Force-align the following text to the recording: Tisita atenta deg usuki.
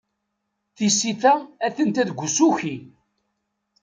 Tisita 0.75 1.33
atenta 1.67 2.03
deg 2.09 2.19
usuki. 2.25 2.75